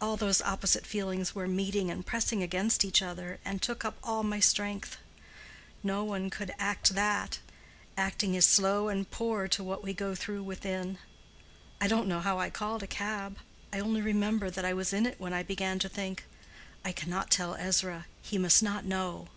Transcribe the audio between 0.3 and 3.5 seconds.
opposite feelings were meeting and pressing against each other,